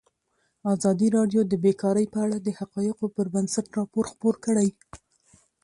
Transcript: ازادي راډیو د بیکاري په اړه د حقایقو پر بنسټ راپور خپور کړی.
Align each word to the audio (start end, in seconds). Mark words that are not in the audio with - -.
ازادي 0.73 1.07
راډیو 1.17 1.41
د 1.47 1.53
بیکاري 1.63 2.05
په 2.13 2.19
اړه 2.25 2.37
د 2.41 2.49
حقایقو 2.59 3.05
پر 3.15 3.25
بنسټ 3.33 3.65
راپور 3.79 4.05
خپور 4.13 4.35
کړی. 4.45 4.69